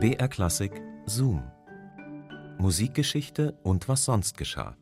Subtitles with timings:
[0.00, 1.42] BR Klassik Zoom.
[2.58, 4.76] Musikgeschichte und was sonst geschah.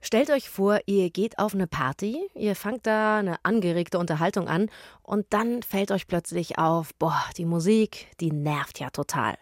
[0.00, 4.70] Stellt euch vor, ihr geht auf eine Party, ihr fangt da eine angeregte Unterhaltung an
[5.02, 9.36] und dann fällt euch plötzlich auf, boah, die Musik, die nervt ja total.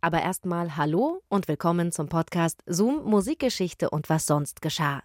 [0.00, 5.04] Aber erstmal hallo und willkommen zum Podcast Zoom Musikgeschichte und was sonst geschah.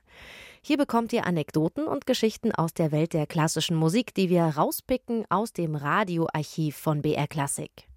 [0.62, 5.26] Hier bekommt ihr Anekdoten und Geschichten aus der Welt der klassischen Musik, die wir rauspicken
[5.30, 7.88] aus dem Radioarchiv von BR Klassik.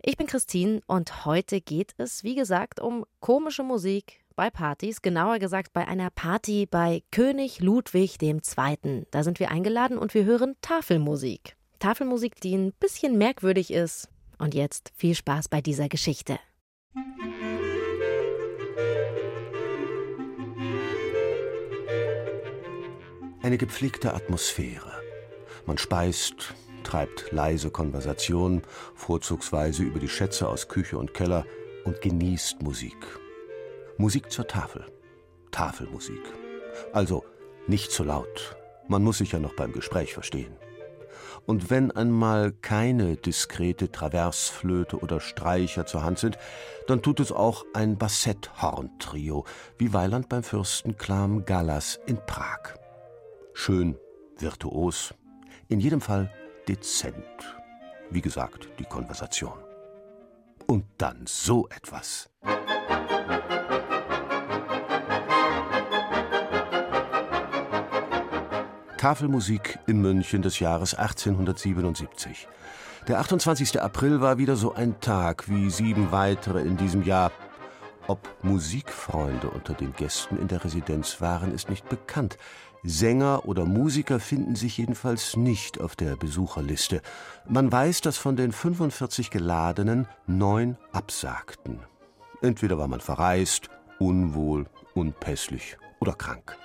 [0.00, 5.40] Ich bin Christine und heute geht es, wie gesagt, um komische Musik bei Partys, genauer
[5.40, 9.06] gesagt bei einer Party bei König Ludwig II.
[9.10, 11.56] Da sind wir eingeladen und wir hören Tafelmusik.
[11.80, 14.08] Tafelmusik, die ein bisschen merkwürdig ist.
[14.38, 16.38] Und jetzt viel Spaß bei dieser Geschichte.
[23.48, 24.92] Eine gepflegte Atmosphäre.
[25.64, 28.60] Man speist, treibt leise Konversation,
[28.94, 31.46] vorzugsweise über die Schätze aus Küche und Keller
[31.84, 32.98] und genießt Musik.
[33.96, 34.84] Musik zur Tafel.
[35.50, 36.20] Tafelmusik.
[36.92, 37.24] Also
[37.66, 38.54] nicht zu laut.
[38.86, 40.54] Man muss sich ja noch beim Gespräch verstehen.
[41.46, 46.36] Und wenn einmal keine diskrete Traversflöte oder Streicher zur Hand sind,
[46.86, 49.46] dann tut es auch ein Bassetthorn-Trio,
[49.78, 52.74] wie Weiland beim Fürsten Klam Gallas in Prag.
[53.60, 53.96] Schön,
[54.38, 55.12] virtuos,
[55.66, 56.32] in jedem Fall
[56.68, 57.16] dezent.
[58.08, 59.58] Wie gesagt, die Konversation.
[60.68, 62.30] Und dann so etwas.
[68.96, 72.46] Tafelmusik in München des Jahres 1877.
[73.08, 73.82] Der 28.
[73.82, 77.32] April war wieder so ein Tag wie sieben weitere in diesem Jahr.
[78.08, 82.38] Ob Musikfreunde unter den Gästen in der Residenz waren, ist nicht bekannt.
[82.82, 87.02] Sänger oder Musiker finden sich jedenfalls nicht auf der Besucherliste.
[87.46, 91.80] Man weiß, dass von den 45 Geladenen neun absagten.
[92.40, 93.68] Entweder war man verreist,
[93.98, 96.56] unwohl, unpässlich oder krank.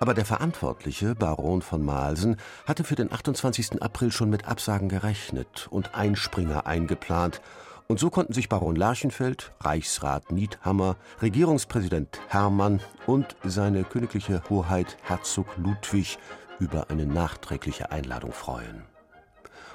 [0.00, 2.36] Aber der Verantwortliche, Baron von Malsen,
[2.66, 3.82] hatte für den 28.
[3.82, 7.42] April schon mit Absagen gerechnet und Einspringer eingeplant
[7.88, 15.46] und so konnten sich Baron Lerchenfeld, Reichsrat Niethammer, Regierungspräsident Hermann und seine königliche Hoheit Herzog
[15.56, 16.18] Ludwig
[16.58, 18.84] über eine nachträgliche Einladung freuen.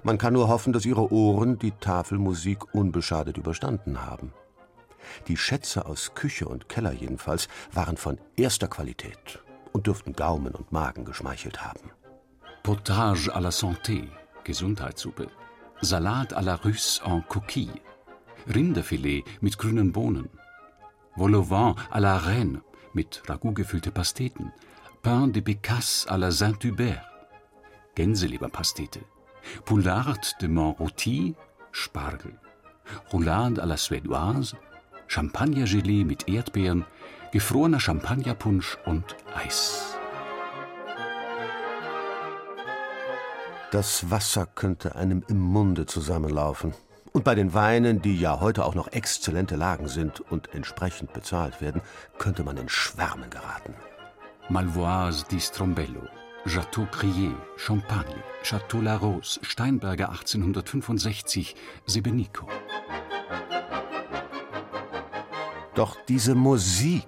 [0.04, 4.34] Man kann nur hoffen, dass ihre Ohren die Tafelmusik unbeschadet überstanden haben.
[5.28, 9.40] Die Schätze aus Küche und Keller jedenfalls waren von erster Qualität
[9.74, 11.92] und dürften Gaumen und Magen geschmeichelt haben.
[12.64, 14.08] Potage à la santé,
[14.44, 15.28] Gesundheitssuppe.
[15.82, 17.82] Salat à la russe en coquille,
[18.48, 20.30] Rinderfilet mit grünen Bohnen,
[21.16, 22.62] Vol au vent à la reine
[22.94, 24.52] mit Ragout gefüllte Pasteten,
[25.02, 27.04] Pain de Bécasse à la Saint-Hubert,
[27.96, 29.02] Gänseleberpastete,
[29.66, 31.36] Poulard de Montroti,
[31.72, 32.40] Spargel,
[33.12, 34.56] Roulade à la Suédoise,
[35.08, 36.86] Champagnergelee mit Erdbeeren,
[37.32, 39.98] gefrorener Champagnerpunsch und Eis.
[43.72, 46.74] Das Wasser könnte einem im Munde zusammenlaufen.
[47.12, 51.60] Und bei den Weinen, die ja heute auch noch exzellente Lagen sind und entsprechend bezahlt
[51.60, 51.82] werden,
[52.20, 53.74] könnte man in Schwärmen geraten.
[54.48, 56.08] Malvoise di Strombello,
[56.48, 61.56] Chateau Crier, Champagne, Chateau La Rose, Steinberger 1865,
[61.88, 62.48] Sebenico.
[65.74, 67.04] Doch diese Musik,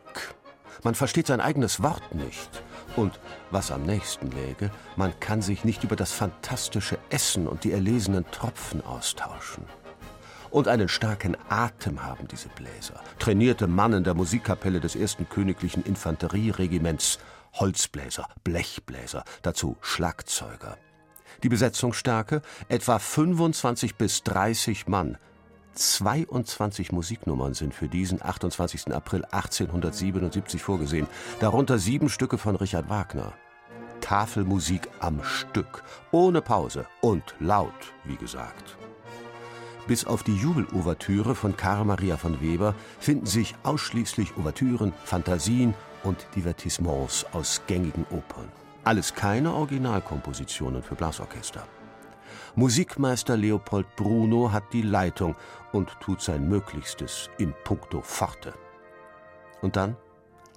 [0.84, 2.50] man versteht sein eigenes Wort nicht.
[2.95, 3.19] Und
[3.51, 8.25] was am nächsten läge, man kann sich nicht über das fantastische Essen und die erlesenen
[8.31, 9.63] Tropfen austauschen.
[10.51, 13.01] Und einen starken Atem haben diese Bläser.
[13.19, 17.19] Trainierte Mannen der Musikkapelle des ersten königlichen Infanterieregiments,
[17.53, 20.78] Holzbläser, Blechbläser, dazu Schlagzeuger.
[21.44, 25.17] Die Besetzungsstärke etwa 25 bis 30 Mann.
[25.73, 28.94] 22 Musiknummern sind für diesen 28.
[28.94, 31.07] April 1877 vorgesehen,
[31.40, 33.31] darunter sieben Stücke von Richard Wagner.
[34.01, 38.78] Tafelmusik am Stück, ohne Pause und laut, wie gesagt.
[39.87, 45.73] Bis auf die Jubelouvertüre von Karl Maria von Weber finden sich ausschließlich Ouvertüren, Fantasien
[46.03, 48.51] und Divertissements aus gängigen Opern.
[48.83, 51.67] Alles keine Originalkompositionen für Blasorchester.
[52.55, 55.35] Musikmeister Leopold Bruno hat die Leitung
[55.72, 58.53] und tut sein Möglichstes in puncto Forte.
[59.61, 59.95] Und dann,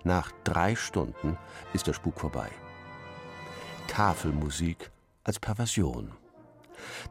[0.02, 1.36] nach drei Stunden,
[1.72, 2.50] ist der Spuk vorbei.
[3.86, 4.90] Tafelmusik
[5.22, 6.12] als Perversion.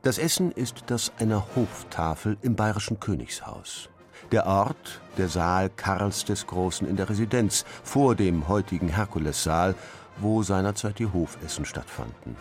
[0.02, 3.90] Das Essen ist das einer Hoftafel im bayerischen Königshaus.
[4.32, 9.76] Der Ort, der Saal Karls des Großen in der Residenz, vor dem heutigen Herkulessaal,
[10.18, 12.36] wo seinerzeit die Hofessen stattfanden.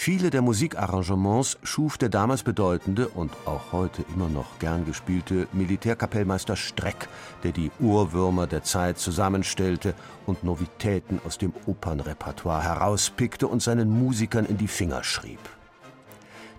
[0.00, 6.54] Viele der Musikarrangements schuf der damals bedeutende und auch heute immer noch gern gespielte Militärkapellmeister
[6.54, 7.08] Streck,
[7.42, 9.94] der die Urwürmer der Zeit zusammenstellte
[10.24, 15.40] und Novitäten aus dem Opernrepertoire herauspickte und seinen Musikern in die Finger schrieb.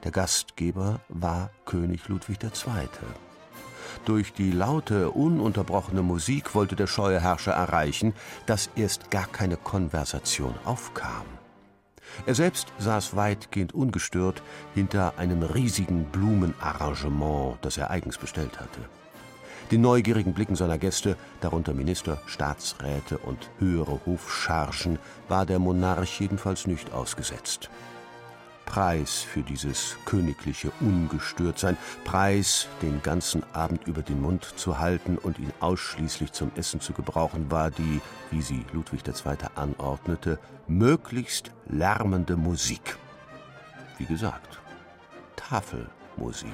[0.04, 2.88] Der Gastgeber war König Ludwig II.
[4.06, 8.14] Durch die laute, ununterbrochene Musik wollte der scheue Herrscher erreichen,
[8.46, 11.26] dass erst gar keine Konversation aufkam.
[12.26, 14.42] Er selbst saß weitgehend ungestört
[14.74, 18.80] hinter einem riesigen Blumenarrangement, das er eigens bestellt hatte.
[19.72, 24.98] Den neugierigen Blicken seiner Gäste, darunter Minister, Staatsräte und höhere Hofchargen,
[25.28, 27.70] war der Monarch jedenfalls nicht ausgesetzt.
[28.70, 31.76] Preis für dieses königliche Ungestörtsein,
[32.06, 36.94] Preis, den ganzen Abend über den Mund zu halten und ihn ausschließlich zum Essen zu
[36.94, 38.00] gebrauchen, war die,
[38.30, 39.36] wie sie Ludwig II.
[39.56, 42.96] anordnete, möglichst lärmende Musik.
[43.98, 44.60] Wie gesagt,
[45.36, 46.54] Tafelmusik.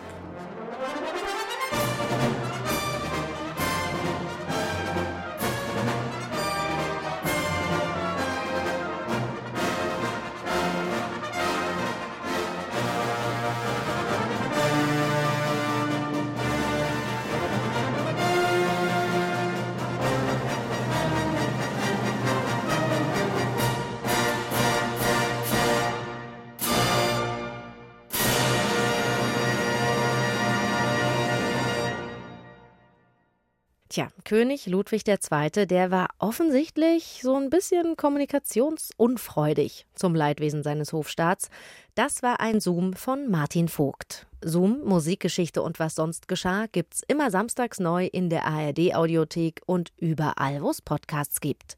[33.96, 41.50] Tja, König Ludwig II., der war offensichtlich so ein bisschen kommunikationsunfreudig zum Leidwesen seines Hofstaats.
[41.94, 44.28] Das war ein Zoom von Martin Vogt.
[44.42, 50.62] Zoom, Musikgeschichte und was sonst geschah, gibt's immer samstags neu in der ARD-Audiothek und überall,
[50.62, 51.78] wo es Podcasts gibt.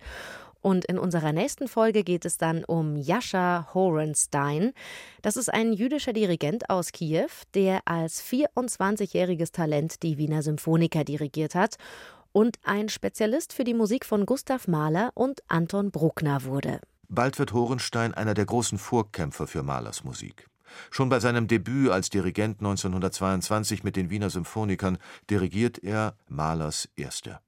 [0.62, 4.74] Und in unserer nächsten Folge geht es dann um Jascha Horenstein.
[5.22, 11.56] Das ist ein jüdischer Dirigent aus Kiew, der als 24-jähriges Talent die Wiener Symphoniker dirigiert
[11.56, 11.78] hat
[12.32, 16.82] und ein Spezialist für die Musik von Gustav Mahler und Anton Bruckner wurde.
[17.10, 20.48] Bald wird Horenstein einer der großen Vorkämpfer für Mahlers Musik.
[20.92, 24.98] Schon bei seinem Debüt als Dirigent 1922 mit den Wiener Symphonikern
[25.30, 27.40] dirigiert er Mahlers Erste.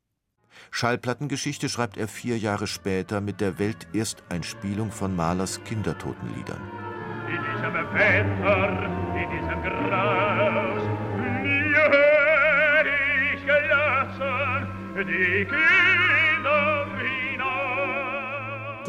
[0.71, 6.61] Schallplattengeschichte schreibt er vier Jahre später mit der Weltersteinspielung von Mahlers Kindertotenliedern.
[7.27, 8.85] In diesem Wetter,
[9.15, 10.83] in diesem Graus,
[11.15, 11.85] mir
[13.33, 16.19] ich gelassen die Kinder.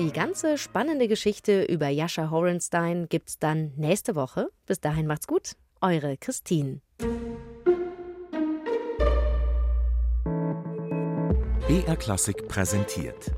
[0.00, 4.48] Die ganze spannende Geschichte über Jascha Horenstein gibt's dann nächste Woche.
[4.64, 5.56] Bis dahin macht's gut.
[5.82, 6.80] Eure Christine.
[11.80, 13.32] BR Klassik präsentiert.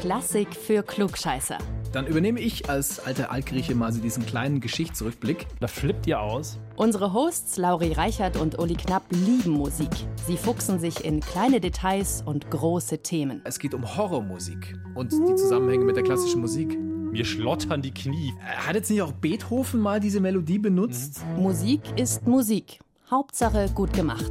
[0.00, 1.58] Klassik für Klugscheißer.
[1.92, 5.46] Dann übernehme ich als alter Altgrieche mal so diesen kleinen Geschichtsrückblick.
[5.60, 6.58] Da flippt ihr aus.
[6.76, 9.90] Unsere Hosts Lauri Reichert und Uli Knapp lieben Musik.
[10.26, 13.42] Sie fuchsen sich in kleine Details und große Themen.
[13.44, 16.78] Es geht um Horrormusik und die Zusammenhänge mit der klassischen Musik.
[16.78, 18.32] Mir schlottern die Knie.
[18.40, 21.20] Hat jetzt nicht auch Beethoven mal diese Melodie benutzt?
[21.36, 22.78] Musik ist Musik.
[23.10, 24.30] Hauptsache gut gemacht.